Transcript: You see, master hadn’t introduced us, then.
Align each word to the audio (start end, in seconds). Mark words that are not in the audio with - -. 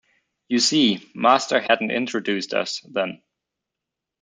You 0.47 0.57
see, 0.57 1.07
master 1.13 1.59
hadn’t 1.59 1.91
introduced 1.91 2.55
us, 2.55 2.79
then. 2.89 3.21